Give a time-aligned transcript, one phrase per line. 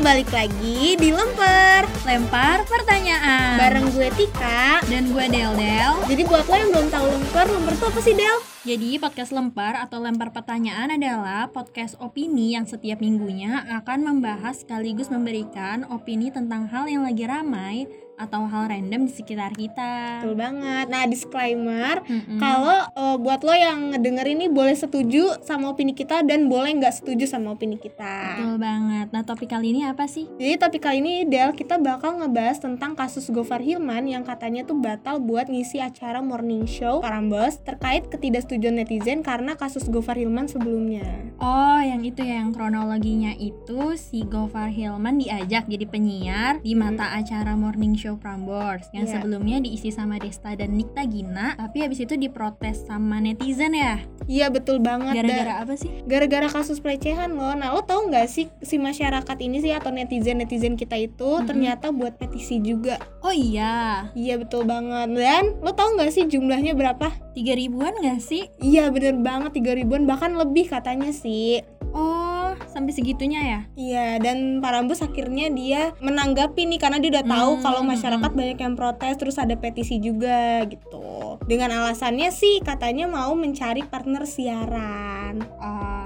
[0.00, 1.84] balik lagi di Lemper.
[2.08, 3.60] Lempar pertanyaan.
[3.60, 4.80] Bareng gue Tika.
[4.88, 5.92] Dan gue Del Del.
[6.08, 8.36] Jadi buat lo yang belum tahu Lemper, Lemper itu apa sih Del?
[8.60, 15.12] Jadi podcast lempar atau lempar pertanyaan adalah podcast opini yang setiap minggunya akan membahas sekaligus
[15.12, 17.84] memberikan opini tentang hal yang lagi ramai
[18.20, 20.20] atau hal random di sekitar kita.
[20.20, 22.36] Betul banget Nah disclaimer Mm-mm.
[22.36, 27.00] Kalau eh, buat lo yang ngedenger ini boleh setuju sama opini kita Dan boleh nggak
[27.00, 29.06] setuju sama opini kita Betul banget.
[29.10, 30.28] Nah topik kali ini apa sih?
[30.36, 34.76] Jadi topik kali ini Del kita bakal ngebahas tentang kasus Gofar Hilman yang katanya tuh
[34.76, 41.06] batal buat ngisi acara morning show Parambos terkait ketidaksetujuan netizen karena kasus Gofar Hilman sebelumnya.
[41.38, 47.14] Oh, yang itu ya, yang kronologinya itu si Gofar Hilman diajak jadi penyiar di mata
[47.14, 49.20] acara morning show Prambors yang Iya.
[49.20, 54.00] sebelumnya diisi sama Desta dan Nikta Gina, tapi habis itu diprotes sama netizen ya.
[54.24, 55.20] Iya betul banget.
[55.20, 55.90] Gara-gara apa sih?
[56.06, 57.52] gara-gara kasus pelecehan loh.
[57.52, 61.46] Nah lo tau nggak sih si masyarakat ini sih atau netizen netizen kita itu Mm-mm.
[61.46, 62.96] ternyata buat petisi juga.
[63.20, 65.12] Oh iya, Iya betul banget.
[65.12, 67.12] Dan lo tau nggak sih jumlahnya berapa?
[67.30, 68.50] tiga ribuan gak sih?
[68.58, 71.62] Iya bener banget 3 ribuan bahkan lebih katanya sih.
[71.90, 72.29] Oh,
[72.70, 73.60] sampai segitunya ya?
[73.74, 78.30] Iya, dan Parambus akhirnya dia menanggapi nih karena dia udah tahu Hmm, kalau hmm, masyarakat
[78.30, 81.36] banyak yang protes terus ada petisi juga gitu.
[81.44, 85.42] Dengan alasannya sih katanya mau mencari partner siaran.
[85.58, 85.99] Oh,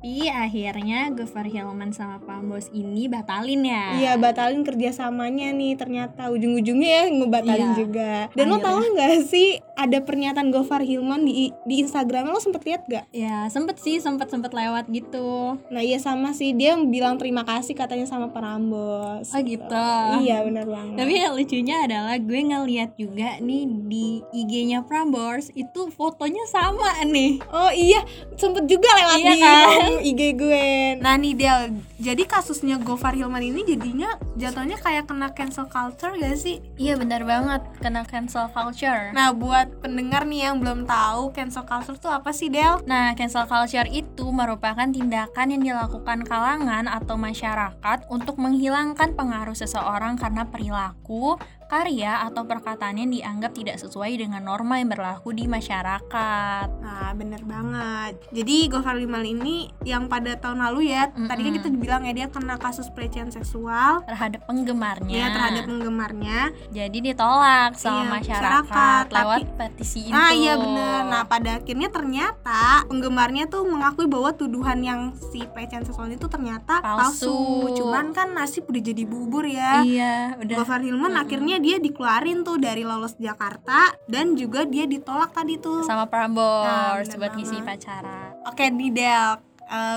[0.00, 3.84] tapi akhirnya Gofar Hilman sama Prambors ini batalin ya?
[3.92, 7.76] Iya, batalin kerjasamanya nih ternyata ujung-ujungnya ya ngebatalin Iya.
[7.76, 8.12] juga.
[8.32, 8.64] Dan lo Akhirnya.
[8.64, 13.12] tahu nggak sih ada pernyataan Gofar Hilman di di Instagramnya lo sempet lihat gak?
[13.12, 15.60] Ya, sempet sih, sempet sempet lewat gitu.
[15.68, 19.28] Nah iya sama sih dia bilang terima kasih katanya sama Parambos.
[19.28, 19.84] Oh gitu.
[20.18, 20.96] Iya benar banget.
[20.96, 27.44] Tapi yang lucunya adalah gue ngeliat juga nih di IG-nya Prambors itu fotonya sama nih.
[27.46, 28.00] Oh iya,
[28.34, 29.68] sempet juga lewat Iya di kan?
[29.98, 30.68] IG gue.
[31.02, 36.38] Nah nih Del, jadi kasusnya Gofar Hilman ini jadinya jatuhnya kayak kena cancel culture gak
[36.38, 36.62] sih?
[36.78, 39.10] Iya benar banget kena cancel culture.
[39.10, 42.82] Nah buat pendengar nih yang belum tahu cancel culture tuh apa sih Del?
[42.84, 50.18] Nah, cancel culture itu merupakan tindakan yang dilakukan kalangan atau masyarakat untuk menghilangkan pengaruh seseorang
[50.18, 51.38] karena perilaku,
[51.70, 56.66] karya, atau perkataan yang dianggap tidak sesuai dengan norma yang berlaku di masyarakat.
[56.82, 58.18] Nah bener banget.
[58.34, 62.26] Jadi Gofar Hilman ini yang pada tahun lalu ya, tadi kan kita bilang ya dia
[62.26, 64.02] kena kasus pelecehan seksual.
[64.02, 65.14] terhadap penggemarnya.
[65.14, 66.38] Ya terhadap penggemarnya.
[66.68, 70.12] Jadi ditolak sama Iya, masyarakat, masyarakat, lewat tapi- petisi itu.
[70.12, 71.00] Ah iya bener.
[71.04, 76.80] Nah pada akhirnya ternyata penggemarnya tuh mengakui bahwa tuduhan yang si pelecehan seksual itu ternyata
[76.80, 77.30] palsu.
[77.30, 77.38] Palsu.
[77.76, 79.80] Cuman kan nasib udah jadi bubur ya.
[79.80, 80.56] Iya, udah.
[80.58, 81.22] Gofar Hilman Mm-mm.
[81.22, 85.82] akhirnya dia dikeluarin tuh dari lolos Jakarta dan juga dia ditolak tadi tuh.
[85.82, 88.32] sama Nah, Prambors bener buat ngisi pacaran.
[88.42, 89.36] Oke di Del,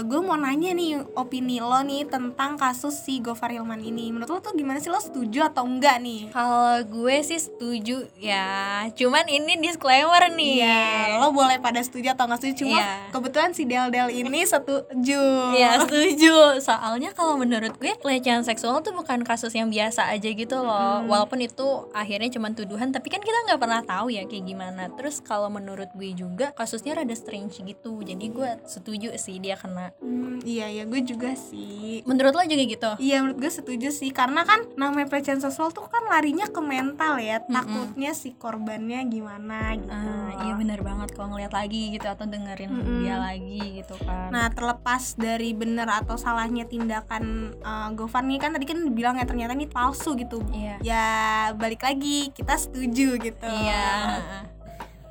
[0.04, 4.14] gue mau nanya nih opini lo nih tentang kasus si Gofar Hilman ini.
[4.14, 6.30] Menurut lo tuh gimana sih lo setuju atau enggak nih?
[6.30, 8.86] Kalau gue sih setuju ya.
[8.92, 10.62] Cuman ini disclaimer nih.
[10.62, 10.86] Iya,
[11.18, 12.56] lo boleh pada setuju atau nggak setuju.
[12.62, 13.10] Cuma Iya.
[13.10, 15.24] kebetulan si Del Del ini setuju.
[15.52, 20.60] Iya setuju Soalnya kalau menurut gue Pelecehan seksual tuh bukan kasus yang biasa aja gitu
[20.60, 21.08] loh Mm.
[21.08, 25.20] Walaupun itu akhirnya cuma tuduhan Tapi kan kita nggak pernah tahu ya kayak gimana Terus
[25.20, 30.44] kalau menurut gue juga Kasusnya rada strange gitu Jadi gue setuju sih dia kena Hmm,
[30.44, 32.04] iya ya, gue juga sih.
[32.04, 32.92] Menurut lo juga gitu?
[33.00, 37.16] Iya menurut gue setuju sih karena kan namanya pelecehan seksual tuh kan larinya ke mental
[37.18, 37.54] ya Mm-mm.
[37.56, 39.94] takutnya si korbannya gimana gitu.
[39.94, 43.00] Ah, iya bener banget kalau ngeliat lagi gitu Atau dengerin Mm-mm.
[43.00, 48.52] dia lagi gitu kan Nah terlepas dari bener atau salahnya tindakan uh, Gofar nih kan
[48.52, 50.44] tadi kan dibilang ya ternyata ini palsu gitu.
[50.52, 51.06] Iya Ya
[51.56, 53.48] balik lagi kita setuju gitu.
[53.48, 53.88] Iya.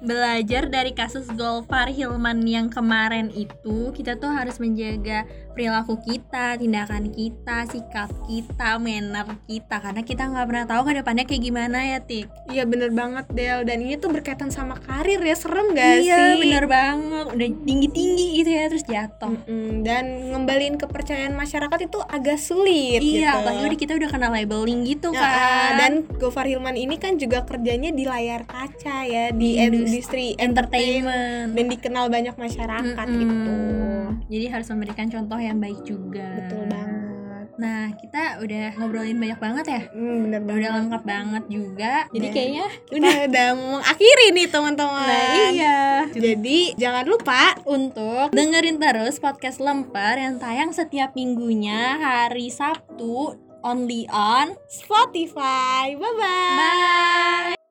[0.03, 7.09] Belajar dari kasus Golfar Hilman yang kemarin itu, kita tuh harus menjaga perilaku kita, tindakan
[7.09, 11.99] kita, sikap kita, manner kita karena kita nggak pernah tahu ke depannya kayak gimana ya,
[12.01, 12.27] Tik.
[12.49, 16.41] Iya bener banget Del dan ini tuh berkaitan sama karir ya serem gak iya, sih?
[16.43, 17.25] bener banget.
[17.31, 19.31] Udah tinggi-tinggi gitu ya terus jatuh.
[19.33, 23.39] Mm-mm, dan ngembaliin kepercayaan masyarakat itu agak sulit Iya, gitu.
[23.45, 25.71] apalagi kita udah kena labeling gitu Ya, kan.
[25.77, 30.63] dan Gofar Hilman ini kan juga kerjanya di layar kaca ya di Di industri entertainment
[30.63, 31.49] entertainment.
[31.53, 33.21] dan dikenal banyak masyarakat Mm-mm.
[33.21, 33.53] gitu.
[34.29, 36.27] Jadi harus memberikan contoh yang baik juga.
[36.39, 37.13] Betul banget.
[37.61, 39.83] Nah, kita udah ngobrolin banyak banget ya.
[39.93, 40.59] Hmm, bener banget.
[40.59, 41.95] Udah lengkap banget juga.
[42.11, 45.07] Jadi Nah, kayaknya udah udah mau mengakhiri nih teman-teman.
[45.07, 45.81] Nah, iya.
[46.11, 54.09] Jadi jangan lupa Untuk dengerin terus podcast Lempar yang tayang setiap minggunya hari Sabtu only
[54.11, 55.95] on Spotify.
[55.95, 56.57] Bye bye.
[56.59, 57.62] Bye.